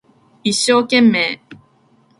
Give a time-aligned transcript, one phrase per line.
[0.41, 1.39] 一生懸命